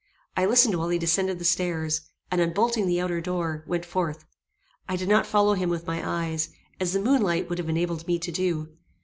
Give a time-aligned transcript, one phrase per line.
[0.35, 2.01] I listened while he descended the stairs,
[2.31, 4.25] and, unbolting the outer door, went forth.
[4.89, 8.07] I did not follow him with my eyes, as the moon light would have enabled
[8.07, 8.69] me to do.